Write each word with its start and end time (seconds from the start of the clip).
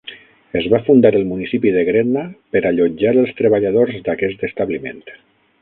Es 0.59 0.69
va 0.73 0.79
fundar 0.87 1.11
el 1.19 1.27
municipi 1.33 1.73
de 1.75 1.83
Gretna 1.91 2.25
per 2.57 2.63
allotjar 2.71 3.15
els 3.25 3.37
treballadors 3.43 4.03
d'aquest 4.09 4.51
establiment. 4.53 5.07